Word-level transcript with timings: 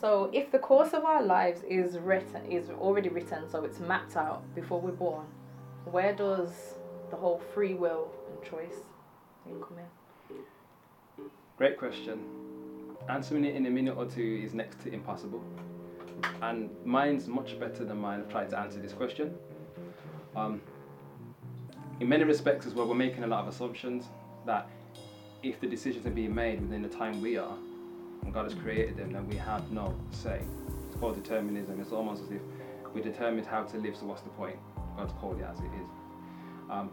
So 0.00 0.30
if 0.32 0.52
the 0.52 0.58
course 0.58 0.92
of 0.92 1.04
our 1.04 1.22
lives 1.22 1.62
is 1.68 1.98
written, 1.98 2.44
is 2.50 2.70
already 2.70 3.08
written, 3.08 3.50
so 3.50 3.64
it's 3.64 3.80
mapped 3.80 4.16
out 4.16 4.42
before 4.54 4.80
we're 4.80 4.92
born, 4.92 5.26
where 5.86 6.14
does 6.14 6.50
the 7.10 7.16
whole 7.16 7.40
free 7.52 7.74
will 7.74 8.08
and 8.30 8.48
choice 8.48 8.84
thing 9.44 9.60
come 9.60 9.78
in? 9.78 11.24
Great 11.56 11.76
question. 11.76 12.20
Answering 13.08 13.44
it 13.44 13.56
in 13.56 13.66
a 13.66 13.70
minute 13.70 13.96
or 13.96 14.06
two 14.06 14.40
is 14.44 14.54
next 14.54 14.80
to 14.82 14.92
impossible. 14.92 15.42
And 16.42 16.70
mine's 16.84 17.26
much 17.26 17.58
better 17.58 17.84
than 17.84 17.98
mine. 17.98 18.20
I've 18.20 18.30
tried 18.30 18.50
to 18.50 18.58
answer 18.58 18.78
this 18.78 18.92
question. 18.92 19.34
Um, 20.36 20.60
in 21.98 22.08
many 22.08 22.22
respects, 22.22 22.66
as 22.66 22.74
well, 22.74 22.86
we're 22.86 22.94
making 22.94 23.24
a 23.24 23.26
lot 23.26 23.40
of 23.40 23.48
assumptions 23.48 24.04
that 24.46 24.68
if 25.42 25.60
the 25.60 25.66
decisions 25.66 26.06
are 26.06 26.10
being 26.10 26.34
made 26.34 26.60
within 26.60 26.82
the 26.82 26.88
time 26.88 27.20
we 27.20 27.36
are, 27.36 27.56
and 28.28 28.34
God 28.34 28.44
has 28.44 28.52
created 28.52 28.98
them, 28.98 29.10
then 29.10 29.26
we 29.26 29.36
have 29.36 29.72
no 29.72 29.94
say. 30.10 30.42
It's 30.86 31.00
called 31.00 31.14
determinism. 31.14 31.80
It's 31.80 31.92
almost 31.92 32.24
as 32.24 32.30
if 32.30 32.42
we 32.92 33.00
determined 33.00 33.46
how 33.46 33.62
to 33.62 33.78
live, 33.78 33.96
so 33.96 34.04
what's 34.04 34.20
the 34.20 34.28
point? 34.28 34.56
God's 34.98 35.14
called 35.14 35.40
it 35.40 35.46
as 35.50 35.58
it 35.60 35.64
is. 35.64 35.88
Um, 36.68 36.90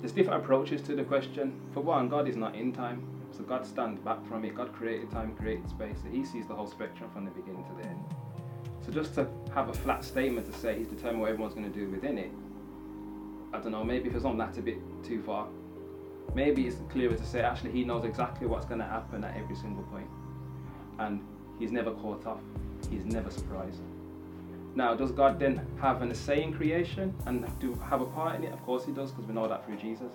there's 0.00 0.12
different 0.12 0.42
approaches 0.42 0.80
to 0.82 0.96
the 0.96 1.04
question. 1.04 1.60
For 1.74 1.80
one, 1.80 2.08
God 2.08 2.28
is 2.28 2.36
not 2.36 2.54
in 2.54 2.72
time, 2.72 3.06
so 3.30 3.42
God 3.42 3.66
stands 3.66 4.00
back 4.00 4.26
from 4.26 4.46
it. 4.46 4.54
God 4.54 4.72
created 4.72 5.10
time, 5.10 5.36
created 5.36 5.68
space, 5.68 5.98
so 6.02 6.08
He 6.08 6.24
sees 6.24 6.46
the 6.46 6.54
whole 6.54 6.66
spectrum 6.66 7.10
from 7.12 7.26
the 7.26 7.30
beginning 7.32 7.64
to 7.64 7.82
the 7.82 7.86
end. 7.86 8.02
So 8.86 8.92
just 8.92 9.14
to 9.16 9.28
have 9.54 9.68
a 9.68 9.74
flat 9.74 10.02
statement 10.02 10.50
to 10.50 10.58
say 10.58 10.78
He's 10.78 10.88
determined 10.88 11.20
what 11.20 11.28
everyone's 11.28 11.52
going 11.52 11.70
to 11.70 11.78
do 11.78 11.90
within 11.90 12.16
it, 12.16 12.32
I 13.52 13.58
don't 13.58 13.72
know, 13.72 13.84
maybe 13.84 14.08
for 14.08 14.20
some 14.20 14.38
that's 14.38 14.56
a 14.56 14.62
bit 14.62 14.78
too 15.04 15.22
far. 15.22 15.46
Maybe 16.34 16.66
it's 16.66 16.76
clearer 16.90 17.14
to 17.14 17.24
say 17.24 17.40
actually 17.40 17.72
He 17.72 17.84
knows 17.84 18.04
exactly 18.04 18.46
what's 18.46 18.66
going 18.66 18.80
to 18.80 18.86
happen 18.86 19.24
at 19.24 19.36
every 19.36 19.56
single. 19.56 19.84
And 20.98 21.20
He's 21.58 21.72
never 21.72 21.92
caught 21.92 22.26
off, 22.26 22.40
He's 22.90 23.04
never 23.04 23.30
surprised. 23.30 23.80
Now, 24.74 24.94
does 24.94 25.10
God 25.10 25.38
then 25.38 25.66
have 25.80 26.02
an 26.02 26.14
say 26.14 26.42
in 26.42 26.52
creation 26.52 27.14
and 27.24 27.46
do 27.60 27.74
have 27.88 28.02
a 28.02 28.06
part 28.06 28.36
in 28.36 28.44
it? 28.44 28.52
Of 28.52 28.62
course 28.64 28.84
He 28.84 28.92
does, 28.92 29.10
because 29.10 29.26
we 29.26 29.34
know 29.34 29.48
that 29.48 29.64
through 29.64 29.76
Jesus. 29.76 30.12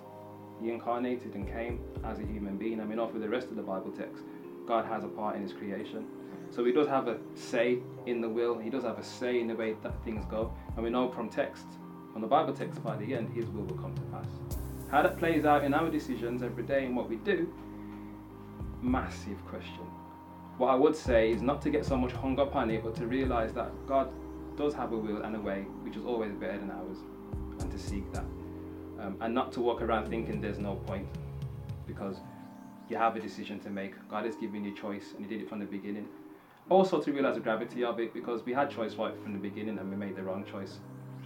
He 0.60 0.70
incarnated 0.70 1.34
and 1.34 1.48
came 1.48 1.80
as 2.04 2.20
a 2.20 2.22
human 2.22 2.56
being. 2.56 2.80
I 2.80 2.84
mean, 2.84 3.00
off 3.00 3.12
with 3.12 3.22
the 3.22 3.28
rest 3.28 3.48
of 3.48 3.56
the 3.56 3.62
Bible 3.62 3.90
text, 3.90 4.22
God 4.66 4.84
has 4.86 5.02
a 5.02 5.08
part 5.08 5.34
in 5.34 5.42
His 5.42 5.52
creation. 5.52 6.06
So 6.50 6.64
He 6.64 6.70
does 6.70 6.86
have 6.86 7.08
a 7.08 7.18
say 7.34 7.78
in 8.06 8.20
the 8.20 8.28
will. 8.28 8.56
He 8.58 8.70
does 8.70 8.84
have 8.84 8.98
a 8.98 9.04
say 9.04 9.40
in 9.40 9.48
the 9.48 9.56
way 9.56 9.74
that 9.82 9.92
things 10.04 10.24
go. 10.26 10.52
And 10.76 10.84
we 10.84 10.90
know 10.90 11.10
from 11.10 11.28
text, 11.28 11.66
from 12.12 12.22
the 12.22 12.28
Bible 12.28 12.54
text, 12.54 12.82
by 12.84 12.96
the 12.96 13.14
end, 13.14 13.30
His 13.34 13.46
will 13.46 13.64
will 13.64 13.76
come 13.78 13.94
to 13.94 14.02
pass. 14.02 14.26
How 14.92 15.00
that 15.00 15.16
plays 15.16 15.46
out 15.46 15.64
in 15.64 15.72
our 15.72 15.88
decisions 15.88 16.42
every 16.42 16.64
day 16.64 16.84
and 16.84 16.94
what 16.94 17.08
we 17.08 17.16
do, 17.16 17.50
massive 18.82 19.42
question. 19.46 19.86
What 20.58 20.68
I 20.68 20.74
would 20.74 20.94
say 20.94 21.30
is 21.30 21.40
not 21.40 21.62
to 21.62 21.70
get 21.70 21.86
so 21.86 21.96
much 21.96 22.12
hung 22.12 22.38
up 22.38 22.54
on 22.54 22.70
it, 22.70 22.84
but 22.84 22.94
to 22.96 23.06
realize 23.06 23.54
that 23.54 23.70
God 23.86 24.12
does 24.54 24.74
have 24.74 24.92
a 24.92 24.98
will 24.98 25.22
and 25.22 25.34
a 25.34 25.40
way 25.40 25.62
which 25.80 25.96
is 25.96 26.04
always 26.04 26.34
better 26.34 26.58
than 26.58 26.70
ours, 26.70 26.98
and 27.58 27.72
to 27.72 27.78
seek 27.78 28.12
that. 28.12 28.26
Um, 29.00 29.16
and 29.22 29.32
not 29.34 29.50
to 29.52 29.62
walk 29.62 29.80
around 29.80 30.10
thinking 30.10 30.42
there's 30.42 30.58
no 30.58 30.74
point, 30.74 31.08
because 31.86 32.16
you 32.90 32.98
have 32.98 33.16
a 33.16 33.20
decision 33.20 33.60
to 33.60 33.70
make. 33.70 33.94
God 34.10 34.26
has 34.26 34.36
given 34.36 34.62
you 34.62 34.76
choice, 34.76 35.14
and 35.16 35.24
He 35.24 35.34
did 35.34 35.40
it 35.40 35.48
from 35.48 35.60
the 35.60 35.64
beginning. 35.64 36.06
Also, 36.68 37.00
to 37.00 37.12
realize 37.12 37.36
the 37.36 37.40
gravity 37.40 37.82
of 37.82 37.98
it, 37.98 38.12
because 38.12 38.44
we 38.44 38.52
had 38.52 38.70
choice 38.70 38.96
right 38.96 39.18
from 39.22 39.32
the 39.32 39.38
beginning, 39.38 39.78
and 39.78 39.88
we 39.88 39.96
made 39.96 40.16
the 40.16 40.22
wrong 40.22 40.44
choice, 40.44 40.80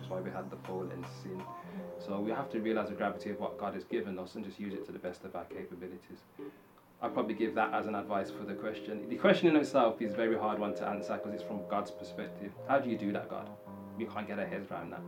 is 0.06 0.10
why 0.10 0.20
we 0.20 0.30
had 0.30 0.50
the 0.50 0.56
fall 0.56 0.82
and 0.82 1.04
sin. 1.22 1.42
So 1.98 2.20
we 2.20 2.30
have 2.30 2.50
to 2.50 2.60
realize 2.60 2.88
the 2.88 2.94
gravity 2.94 3.30
of 3.30 3.40
what 3.40 3.58
God 3.58 3.74
has 3.74 3.84
given 3.84 4.18
us 4.18 4.34
and 4.34 4.44
just 4.44 4.58
use 4.58 4.72
it 4.72 4.86
to 4.86 4.92
the 4.92 4.98
best 4.98 5.24
of 5.24 5.34
our 5.34 5.44
capabilities. 5.44 6.20
I'd 7.02 7.12
probably 7.12 7.34
give 7.34 7.54
that 7.56 7.74
as 7.74 7.86
an 7.86 7.94
advice 7.94 8.30
for 8.30 8.44
the 8.44 8.54
question. 8.54 9.08
The 9.08 9.16
question 9.16 9.48
in 9.48 9.56
itself 9.56 10.00
is 10.00 10.12
a 10.12 10.16
very 10.16 10.38
hard 10.38 10.58
one 10.58 10.74
to 10.76 10.86
answer 10.86 11.14
because 11.14 11.34
it's 11.34 11.42
from 11.42 11.60
God's 11.68 11.90
perspective. 11.90 12.52
How 12.68 12.78
do 12.78 12.88
you 12.88 12.96
do 12.96 13.12
that, 13.12 13.28
God? 13.28 13.48
We 13.98 14.06
can't 14.06 14.26
get 14.26 14.38
our 14.38 14.46
heads 14.46 14.70
around 14.70 14.90
that. 14.92 15.02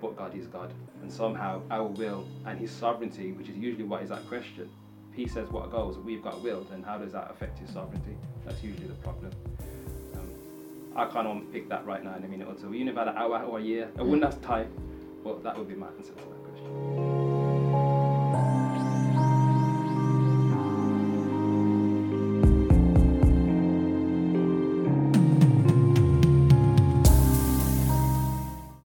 But 0.00 0.16
God 0.16 0.36
is 0.36 0.46
God. 0.46 0.72
And 1.02 1.10
somehow 1.10 1.62
our 1.70 1.86
will 1.86 2.26
and 2.46 2.58
His 2.58 2.70
sovereignty, 2.70 3.32
which 3.32 3.48
is 3.48 3.56
usually 3.56 3.84
what 3.84 4.02
is 4.02 4.10
that 4.10 4.26
question, 4.28 4.68
He 5.12 5.26
says 5.26 5.48
what 5.50 5.70
goes, 5.70 5.98
we've 5.98 6.22
got 6.22 6.42
will, 6.42 6.64
then 6.70 6.82
how 6.82 6.98
does 6.98 7.12
that 7.12 7.30
affect 7.30 7.58
His 7.58 7.70
sovereignty? 7.70 8.16
That's 8.44 8.62
usually 8.62 8.86
the 8.86 8.94
problem. 8.94 9.32
I 10.96 11.06
can't 11.06 11.26
unpick 11.26 11.68
that 11.68 11.84
right 11.86 12.04
now 12.04 12.14
in 12.16 12.24
a 12.24 12.28
minute 12.28 12.48
or 12.48 12.54
two. 12.54 12.72
If 12.72 12.96
I 12.96 13.00
had 13.00 13.08
an 13.08 13.16
hour 13.16 13.42
or 13.42 13.58
a 13.58 13.62
year, 13.62 13.90
I 13.98 14.02
wouldn't 14.02 14.22
mm. 14.22 14.32
have 14.32 14.40
time, 14.42 14.70
but 15.24 15.42
that 15.42 15.58
would 15.58 15.68
be 15.68 15.74
my 15.74 15.88
answer 15.88 16.12
to 16.12 16.16
that 16.16 16.44
question. 16.44 17.13